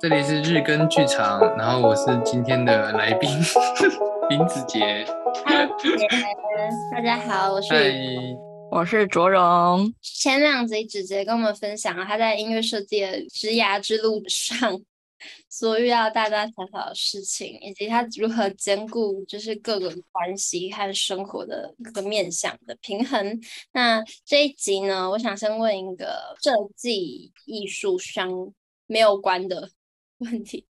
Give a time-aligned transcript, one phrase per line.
[0.00, 3.28] 这里是日更剧场，然后我是今天的来宾
[4.30, 5.04] 林子杰。
[6.92, 8.36] 大家好，我是 Hi
[8.70, 9.92] 我是卓荣。
[10.00, 14.80] 前两集子杰跟我们分享了他在音乐设计的职涯之路上
[15.48, 23.40] 所遇到大大小小的事情，以及他如何兼顾就是各个关系和生活的各个面向的平衡。
[23.72, 28.30] 那这一集呢，我想先问一个设计艺术相
[28.86, 29.68] 没有关的
[30.30, 30.66] 问题。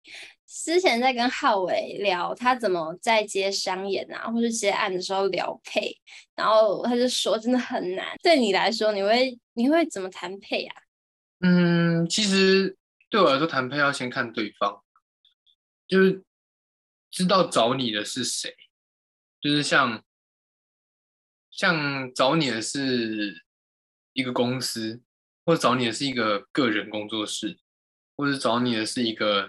[0.47, 5.95] 之前在跟浩伟聊他怎么在接商演啊，或是接案的时候聊配，
[6.35, 8.17] 然后他就说真的很难。
[8.23, 10.75] 对你来说，你会你会怎么谈配啊？
[11.41, 12.77] 嗯，其实
[13.11, 14.83] 对我来说，谈配要先看对方，
[15.87, 16.25] 就是
[17.11, 18.55] 知道找你的是谁，
[19.41, 20.03] 就是像
[21.51, 23.45] 像找你的是
[24.15, 25.03] 一个公司，
[25.45, 27.59] 或者找你的是一个个人工作室，
[28.19, 29.49] 或者找你的是一个。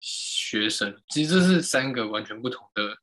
[0.00, 2.98] 学生其实这是三个完全不同的，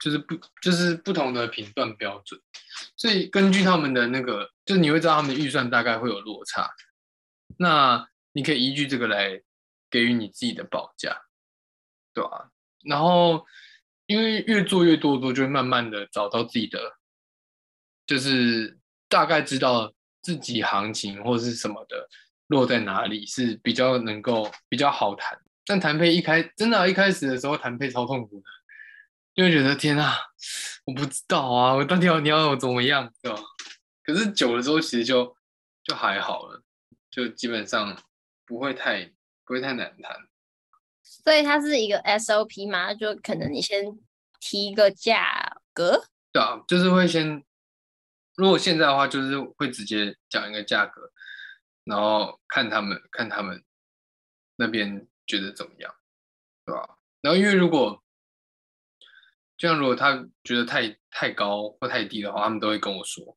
[0.00, 2.40] 就是不就是不同的评断标准，
[2.96, 6.70] 所以根据他们的那个，就你会知道他们的预算大概会有落差，
[7.58, 9.42] 那你可以依据这个来
[9.90, 11.20] 给予你自己的报价，
[12.14, 12.50] 对吧？
[12.86, 13.46] 然后
[14.06, 16.96] 因为越做越多多，就会慢慢的找到自己的，
[18.06, 19.92] 就是大概知道
[20.22, 22.08] 自己行情或是什么的。
[22.52, 28.44] 落在哪里是比较能够比较好谈，但谈配一开真的、啊、一开始的时候谈配超痛苦的，
[29.34, 30.14] 就会觉得天啊，
[30.84, 33.40] 我不知道啊，我到底要你要我怎么样，对吧？
[34.04, 35.34] 可是久了之后其实就
[35.82, 36.62] 就还好了，
[37.10, 37.96] 就基本上
[38.44, 39.06] 不会太
[39.46, 40.14] 不会太难谈。
[41.02, 43.98] 所以它是一个 SOP 嘛，就可能你先
[44.40, 47.42] 提一个价格，对啊，就是会先，
[48.36, 51.10] 如果现在的话就是会直接讲一个价格。
[51.84, 53.64] 然后看他们看他们
[54.56, 55.94] 那边觉得怎么样，
[56.64, 56.98] 对吧？
[57.20, 58.02] 然后因为如果
[59.56, 63.36] 这样，如果他觉得太太高或太低的话，他们都会跟我说，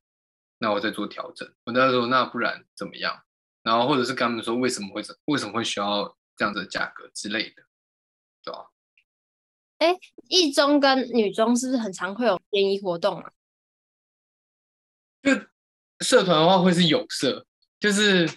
[0.60, 1.52] 那我再做调整。
[1.66, 3.24] 我那时候那不然怎么样？
[3.64, 7.64] 然后或者是跟他们说为什么会为什么会需要这样子的价格之类的，
[8.44, 8.72] 对吧？
[9.80, 9.98] 哎，
[10.30, 13.32] 一中跟女中是不是很常会有联谊活动啊？
[15.22, 15.32] 就
[16.00, 17.46] 社团的话会是有社。
[17.86, 18.28] 就是，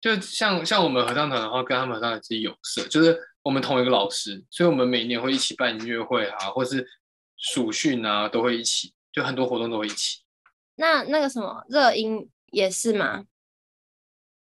[0.00, 6.88] 就像像我们合唱团的话，跟他们合唱团是有社，就是我们同一个老师，所以我们每年会一起办音乐会啊，或是
[7.36, 10.22] 暑训啊，都会一起，就很多活动都会一起。
[10.76, 13.26] 那那个什么热音也是吗？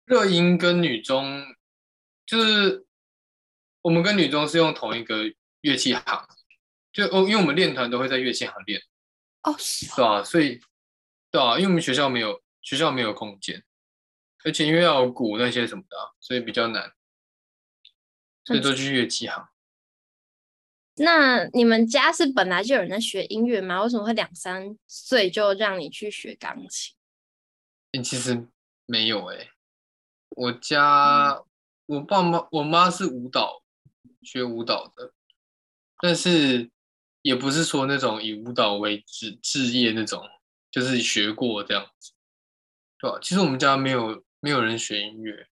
[0.06, 1.44] 热音跟女中，
[2.26, 2.86] 就是
[3.82, 5.26] 我们跟女中是用同一个
[5.60, 6.26] 乐器行，
[6.94, 8.82] 就哦，因为我们练团都会在乐器行练。
[9.44, 10.62] 哦，是，对啊，所以
[11.30, 13.62] 对啊，因为我们学校没有学校没有空间。
[14.48, 16.94] 而且因为要有鼓那些什么的，所以比较难，
[18.46, 19.46] 所以都去乐器行。
[20.96, 23.84] 那你们家是本来就有人在学音乐吗？
[23.84, 26.96] 为什么会两三岁就让你去学钢琴？
[27.92, 28.48] 欸、其实
[28.86, 29.52] 没有哎、欸，
[30.30, 31.32] 我家、
[31.88, 33.62] 嗯、我爸妈我妈是舞蹈
[34.22, 35.12] 学舞蹈的，
[36.02, 36.72] 但是
[37.22, 40.24] 也不是说那种以舞蹈为职职业那种，
[40.72, 42.14] 就是学过这样子，
[42.98, 43.20] 对吧？
[43.22, 44.26] 其实我们家没有。
[44.40, 45.48] 没有人学音乐，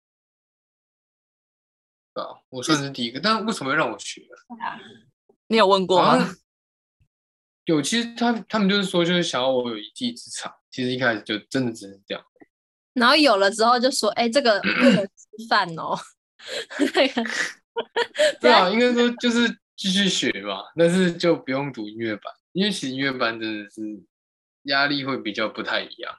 [2.14, 4.26] 啊，我算是第一个，但为什么要让我学？
[5.46, 6.18] 你有问过吗？
[7.64, 10.52] 有，其实他他们就是说，就是想要我有一技之长。
[10.70, 12.24] 其实一开始就真的只是这样，
[12.94, 14.60] 然后有了之后就说：“哎，这个
[15.48, 15.96] 饭哦。
[18.40, 23.82] ”对啊，应该说就是继续学吧，但是就不用读音乐班，因为其实音乐班真的是
[24.62, 26.16] 压力会比较不太一样。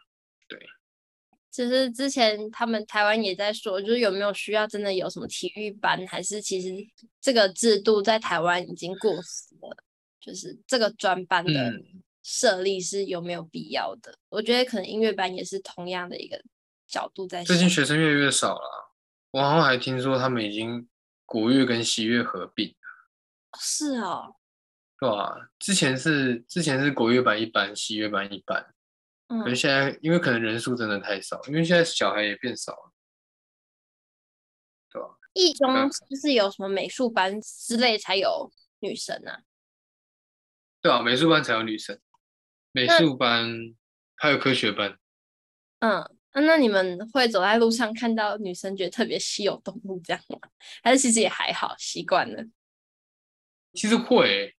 [1.54, 6.70] 其实之前他们台湾也在说，就是有没有需要真的有什么体育班，还是其实
[7.22, 9.78] 这个制度在台湾已经过时了，
[10.20, 11.72] 就是这个专班的
[12.24, 14.12] 设立是有没有必要的？
[14.14, 16.42] 嗯、我觉得可能音乐班也是同样的一个
[16.88, 17.44] 角度在。
[17.44, 18.92] 最近学生越来越少了，
[19.30, 20.88] 我好像还听说他们已经
[21.24, 22.76] 国乐跟西乐合并。
[23.60, 24.34] 是哦，
[25.00, 28.74] 对啊，之前是之前是国乐班一班，西乐班一班。
[29.28, 32.94] 可是现在，因为可能人数真的太少，因为现在小孩也变少了，
[34.92, 35.10] 对吧？
[35.34, 39.42] 一中是不是有什么美术班之类才有女生啊？
[40.82, 42.00] 对啊，美术班才有女生，
[42.72, 43.50] 美术班
[44.16, 45.00] 还有科学班。
[45.80, 50.40] 嗯，那你们会走在路上看到女生觉得特别稀有动物这样吗？
[50.84, 52.44] 还是其实也还好，习惯了？
[53.74, 54.56] 其实会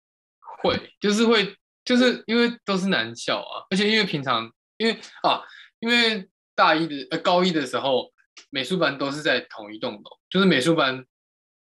[0.60, 4.52] 会，就是会，就是因为都是男校啊，而且因为平常。
[4.76, 5.40] 因为啊，
[5.78, 8.12] 因为大一的呃高一的时候，
[8.50, 11.06] 美术班都是在同一栋楼，就是美术班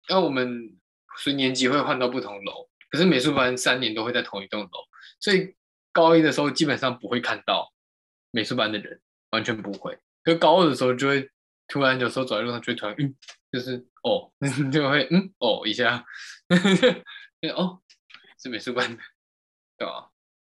[0.08, 0.74] 那我们
[1.18, 4.68] 随年级会换到不同楼，可是美术班三年都会在同一栋楼，
[5.20, 5.54] 所以
[5.92, 7.70] 高一的时候基本上不会看到
[8.30, 8.98] 美术班的人，
[9.32, 9.98] 完全不会。
[10.24, 11.28] 可高二的时候就会
[11.68, 13.14] 突然有时候走在路上就会突然嗯，
[13.52, 14.32] 就是哦，
[14.72, 16.02] 就会嗯哦一下，
[17.54, 17.82] 哦
[18.42, 19.02] 是美术班的，
[19.76, 20.08] 对吧？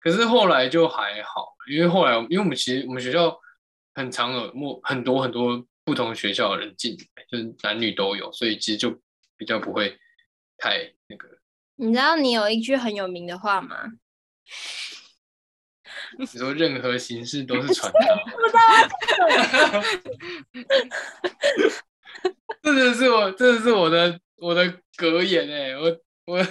[0.05, 3.35] 可是后来就还好，因为后来因为我们其实我们学校
[3.95, 6.95] 很常有很多很多不同学校的人进，
[7.27, 9.01] 就是男女都有，所以其实就
[9.35, 9.97] 比较不会
[10.59, 11.27] 太那个。
[11.77, 13.93] 你知道你有一句很有名的话吗？
[16.19, 17.99] 你说任何形式都是传达。
[22.61, 26.47] 这 真的是我，这是我的我的格言哎，我我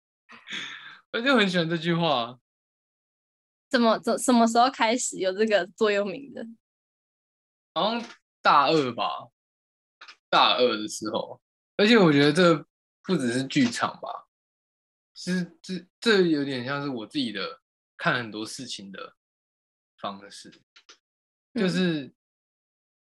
[1.12, 2.38] 我就很喜欢这句话。
[3.70, 6.44] 怎么怎什么时候开始有这个座右铭的？
[7.72, 8.10] 好像
[8.42, 9.28] 大二吧，
[10.28, 11.40] 大二的时候。
[11.76, 12.66] 而且我觉得这
[13.04, 14.26] 不只是剧场吧，
[15.14, 17.60] 其实这这有点像是我自己的
[17.96, 19.14] 看很多事情的
[19.98, 20.50] 方式，
[21.54, 22.14] 就是、嗯、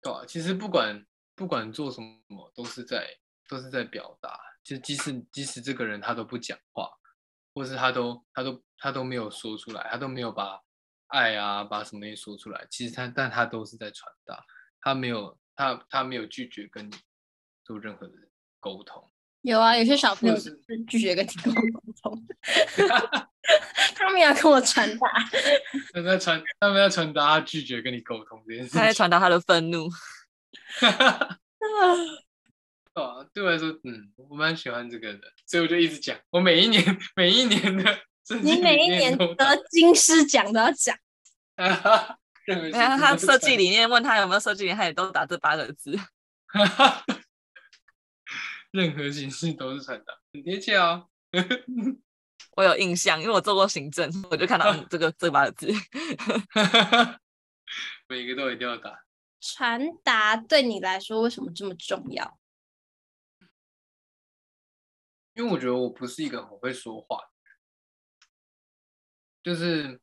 [0.01, 0.25] 对吧？
[0.25, 1.05] 其实不管
[1.35, 3.07] 不管做什么，都是在
[3.47, 4.39] 都是在表达。
[4.63, 6.89] 就即使即使这个人他都不讲话。
[7.53, 10.59] 或是他都他都他都没有说出来，他都没有把
[11.07, 12.65] 爱啊，把什么东西说出来。
[12.69, 14.43] 其实他，但他都是在传达，
[14.81, 16.95] 他没有他他没有拒绝跟你
[17.63, 18.13] 做任何的
[18.59, 19.09] 沟通。
[19.41, 20.57] 有啊，有些小朋友是
[20.87, 21.51] 拒绝跟你沟
[22.01, 22.25] 通，
[23.95, 25.07] 他们要跟我传达，
[25.93, 29.89] 他们在传，他们在传达他拒绝跟你沟通这件事，他在传达他的愤怒。
[32.95, 36.15] 哦，对我来说，嗯，我蛮喜欢这个的，所以我就一直讲。
[36.29, 37.99] 我每一年 每一年的，
[38.41, 39.35] 你每一年得
[39.71, 40.95] 金狮奖都要讲。
[41.57, 45.97] 哈哈，你看他设计理念，问他有没有设计理念，他也都打这八个字。
[46.47, 47.03] 哈哈，
[48.71, 51.07] 任何形式都是传达，很贴切哦。
[52.55, 55.67] 我有印象，因为我做过行政，我就看到这个这八个字。
[58.07, 59.03] 每个都一定要打。
[59.41, 62.37] 传达对你来说为什么这么重要？
[65.33, 67.57] 因为我觉得我不是一个很会说话的人，
[69.43, 70.01] 就是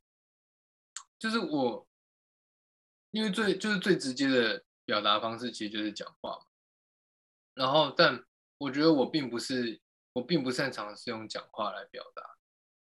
[1.17, 1.87] 就是我，
[3.11, 6.45] 因为最就是最直接的表达方式其实就是讲话嘛。
[7.53, 8.25] 然后，但
[8.57, 9.81] 我觉得我并不是
[10.13, 12.37] 我并不擅长是用讲话来表达，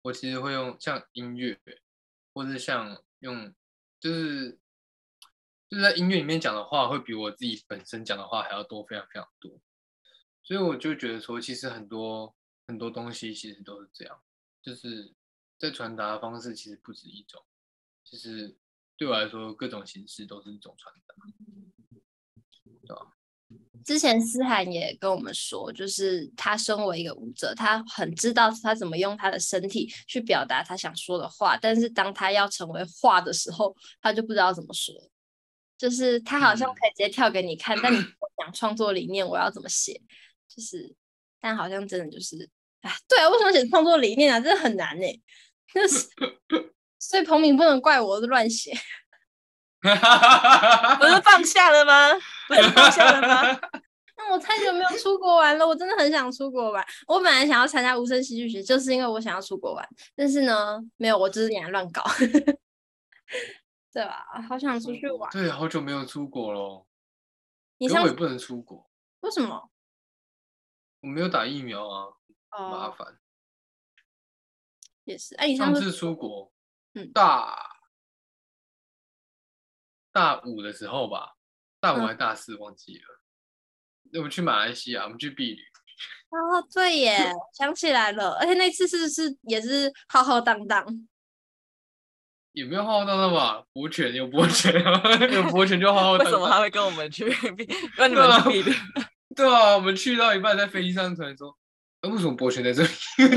[0.03, 1.61] 我其实会用像音乐，
[2.33, 3.55] 或者像用
[3.99, 4.59] 就是
[5.69, 9.61] 就是在音乐里面讲的话，会比我自己本身讲的话还要多，非常非常多。
[10.47, 12.33] 所以我就觉得说，其实很多
[12.69, 14.17] 很多东西其实都是这样，
[14.63, 15.13] 就是
[15.59, 17.43] 在传达的方式其实不止一种。
[18.05, 18.57] 其实
[18.97, 21.15] 对我来说，各种形式都是一种传达，
[22.87, 23.13] 对吧？
[23.85, 34.95] 之前思涵也跟我们说，就是他身为一个舞者，他很知道他怎么用他的身体去表达他想说的话，但是当他要成为画的时候，他就不知道怎么说。
[35.77, 37.99] 就是他好像可以直接跳给你看，嗯、但你
[38.39, 40.01] 讲创作理念，我要怎么写？
[40.49, 40.95] 就是，
[41.41, 42.49] 但好像真的就是，
[42.83, 44.41] 哎，对啊，为什么写创作理念啊？
[44.41, 45.23] 真的很难呢。
[45.73, 46.09] 就是，
[46.99, 48.73] 所以彭敏不能怪我乱写。
[49.81, 49.89] 不
[51.07, 52.13] 是放下了吗？
[52.49, 53.61] 不是放下了吗？
[54.19, 56.85] 那我太久没有出国玩了，我真的很想出国玩。
[57.07, 59.87] 我本来想要参加无声戏剧节，就是因为我想要出国玩。
[60.17, 62.03] 但是呢，没有，我就是演乱搞。
[63.93, 64.25] 对吧？
[64.49, 65.31] 好想出去玩。
[65.31, 66.87] 对，好久没有出国了。
[67.79, 68.89] 你我也不能出国。
[69.21, 69.71] 为什么？
[71.01, 72.07] 我没有打疫苗啊，
[72.51, 73.19] 哦、麻烦。
[75.05, 76.53] 也是，哎，上次出国，
[76.95, 77.57] 嗯，大
[80.13, 81.37] 大五的时候吧，
[81.79, 83.21] 大五还是大四忘记了。
[84.15, 85.63] 我们去马来西亚，我们去避旅。
[86.31, 90.85] 哦，对耶，想起来了，而且那次是不是也是浩浩荡荡？
[92.53, 93.65] 也没有浩浩荡荡吧？
[93.73, 94.73] 博犬有博犬，
[95.33, 96.33] 有博犬就浩浩 荡荡。
[96.33, 97.27] 为什么他会跟我们去？
[97.97, 98.73] 跟你们去毕旅？
[99.37, 101.57] 对啊，我们去到一半，在飞机上突然说
[102.01, 102.89] ：“啊、为什么博全在这里？”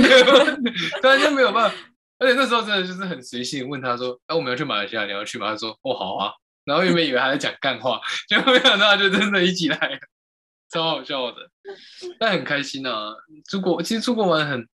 [1.02, 1.76] 突然就没有办法，
[2.18, 6.32] 而且那时候真的就是很随性，问他说：“哎、啊，我们要去马来西亚，你要去吗？”他说：“哦，好啊。”
[6.66, 10.00] 然后原本以为他在讲干话，结果没想到他就真的一起来，
[10.72, 11.50] 超好笑的。
[12.20, 13.14] 但很开心啊！
[13.50, 14.68] 出国其实出国玩很，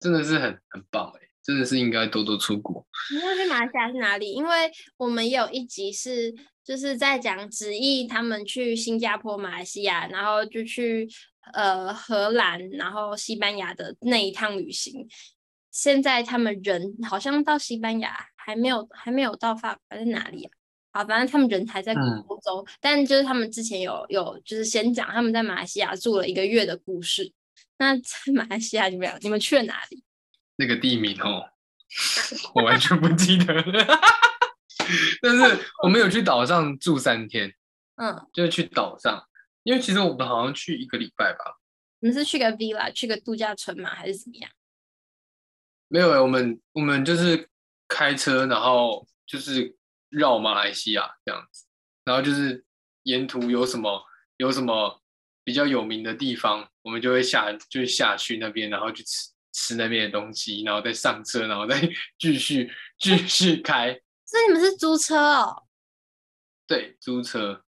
[0.00, 2.86] 真的是很很棒哎，真的是应该多多出国。
[3.12, 4.32] 你要去马来西亚是哪里？
[4.32, 6.34] 因为我们也有一集是。
[6.62, 11.08] 就是在讲子毅他们去新加坡、马来西亚，然后就去
[11.52, 15.08] 呃荷兰，然后西班牙的那一趟旅行。
[15.72, 20.50] 现在他们人好像到西班牙，还没有还没有到法国，在哪里啊？
[20.92, 21.92] 好，反正他们人还在
[22.28, 27.32] 欧洲，嗯、但就是他们之前有有就是先讲他们在马来西亚住了一个月的故事。
[27.78, 29.18] 那在马来西亚怎么样？
[29.22, 30.04] 你们去了哪里？
[30.60, 31.48] 那个地名哦，
[32.54, 34.00] 我完全不记得了。
[35.22, 37.54] 但是我们有去岛上住三天，
[37.96, 39.26] 嗯，就是去岛上，
[39.62, 41.58] 因为其实我们好像去一个礼拜吧。
[42.00, 43.90] 你是去个 villa，去个度假村吗？
[43.90, 44.50] 还是怎么样？
[45.88, 47.48] 没有、欸、我们我们就是
[47.88, 49.76] 开车，然后就是
[50.10, 51.66] 绕马来西亚这样子，
[52.04, 52.64] 然后就是
[53.04, 54.02] 沿途有什么
[54.36, 55.02] 有什么
[55.42, 61.80] 比较有名的地方，我们就会下就下去那边，然后去吃吃那边的东西，然后再上车，然后再
[62.18, 64.00] 继续继续开。
[64.24, 65.64] 所以你们是租车哦？
[66.66, 67.64] 对，租车。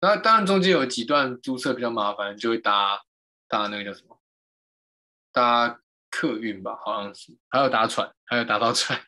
[0.00, 3.02] 那当然中间有几段租车比较麻烦，就会搭
[3.48, 4.20] 搭那个叫什么？
[5.32, 7.36] 搭客运吧，好像是。
[7.48, 9.00] 还有搭船，还有搭到船。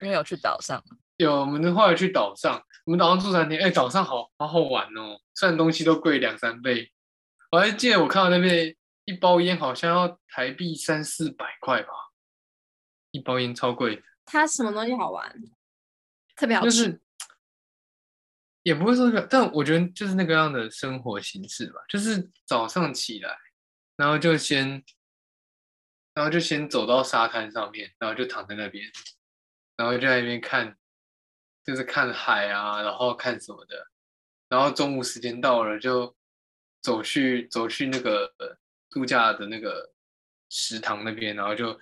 [0.00, 0.82] 因为有去岛上。
[1.16, 3.60] 有，我们后来去岛上，我们岛上住三天。
[3.60, 6.92] 哎，岛上好好好玩哦，虽然东西都贵两三倍。
[7.50, 8.76] 我还记得我看到那边
[9.10, 11.88] 一包烟好像要台币三四百块吧，
[13.10, 14.04] 一包烟超贵。
[14.24, 15.34] 它什么东西好玩？
[16.36, 17.00] 特别好吃，就是
[18.62, 23.36] 也不会说这个，但我觉得就是那个样的生活形式吧，就是早上起来，
[23.96, 24.84] 然后就先，
[26.14, 28.84] 然后就先走到沙滩上面，然后就躺在那边，
[29.76, 30.78] 然后就在那边看，
[31.64, 33.88] 就是看海啊，然后看什么的，
[34.48, 36.16] 然后中午时间到了就
[36.80, 38.32] 走去走去那个
[38.90, 39.92] 度假的那个
[40.48, 41.78] 食堂那边，然后就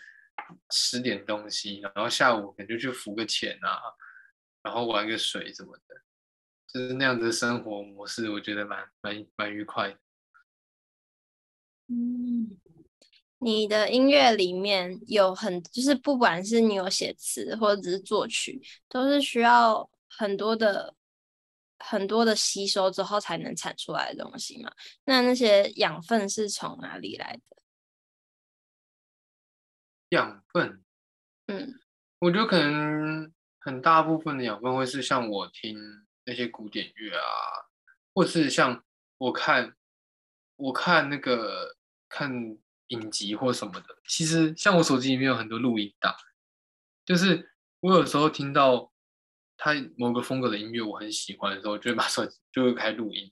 [0.71, 3.81] 吃点东西，然后下午可能就去浮个潜啊。
[4.61, 5.95] 然后玩个水什么的，
[6.67, 9.97] 就是那样子的生活模式，我觉得蛮蛮蛮愉快。
[11.87, 12.59] 嗯，
[13.39, 20.95] 你的音乐里面有很，就是不管是你有写词或者只是作曲，都是需要很多的
[21.79, 24.73] 很多的吸收之后才能产出来的东西嘛？
[25.05, 27.57] 那那些养分是从哪里来的？
[30.11, 30.85] 养分，
[31.47, 31.75] 嗯，
[32.19, 33.33] 我觉得可能。
[33.61, 35.77] 很大部分的养分会是像我听
[36.25, 37.27] 那些古典乐啊，
[38.15, 38.83] 或是像
[39.19, 39.77] 我看
[40.57, 41.77] 我看那个
[42.09, 42.57] 看
[42.87, 43.87] 影集或什么的。
[44.07, 46.15] 其实像我手机里面有很多录音档，
[47.05, 48.91] 就是我有时候听到
[49.59, 53.31] 他某个风格的音乐我很喜欢的时候，就会把手机就会开录音，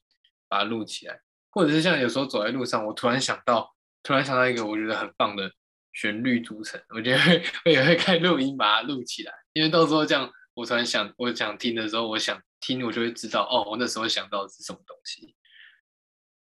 [0.49, 1.19] 把它录起来。
[1.49, 5.51] 或者是像有时候走在路上，我突然想到，突然想到一个我觉得很棒的
[5.95, 9.33] 旋律组成，我觉得会我也会开录音把它录起来。
[9.55, 15.35] 因为到时候这样，我突然想，我想听的时候，我想听，我就会知道哦，我那时候想到的是什么东西。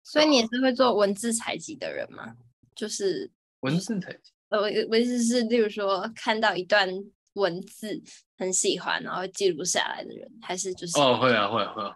[0.03, 2.35] 所以你也是会做文字采集的人吗？
[2.75, 3.29] 就是
[3.59, 4.31] 文字采集。
[4.49, 6.89] 呃，我我意思是，例如说看到一段
[7.35, 8.03] 文字
[8.37, 11.95] 很喜欢，然后记录下来的人，还是就是哦，会啊，会啊，会啊，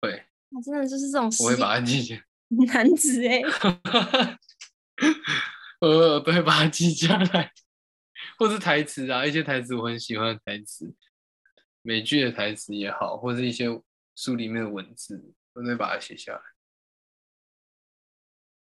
[0.00, 0.24] 会。
[0.50, 2.24] 那真的就是这种，我会把它记下来。
[2.66, 3.40] 男子哎，
[5.80, 7.52] 呃，都会把它记下来。
[8.36, 10.92] 或是台词啊，一些台词我很喜欢的台词，
[11.82, 13.66] 美剧的台词也好，或是一些
[14.16, 16.40] 书里面的文字，我都会把它写下来。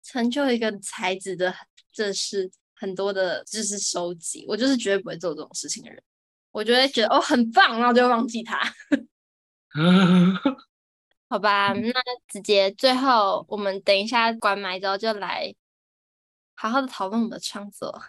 [0.03, 1.55] 成就一个才子的，
[1.93, 4.45] 这是很多的知识收集。
[4.49, 6.03] 我就是绝对不会做这种事情的人。
[6.53, 8.61] 我就会觉得哦很棒，然后就会忘记它。
[11.29, 11.93] 好吧，那
[12.27, 15.55] 直接最后我们等一下关麦之后就来
[16.55, 18.03] 好好的讨论我们的创作。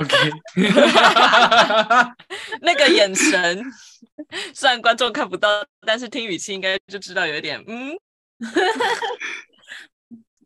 [0.00, 0.30] OK，
[2.62, 3.64] 那个眼神，
[4.54, 5.48] 虽然观众看不到，
[5.86, 7.96] 但是听语气应该就知道有一点嗯，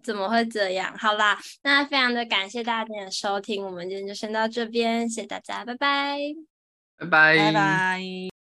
[0.07, 0.97] 怎么会这样？
[0.97, 6.17] 好啦，那非常的感谢大家的收听，我们今天就先到这边，谢谢大家，拜拜，
[6.97, 8.36] 拜拜，拜拜。